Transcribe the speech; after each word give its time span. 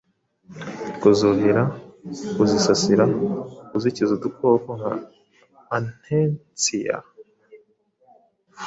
kuzuhira, 1.01 1.63
kuzisasira, 2.35 3.05
kuzikiza 3.69 4.11
udukoko 4.17 4.69
nka 4.79 4.93
antestiya 5.75 6.97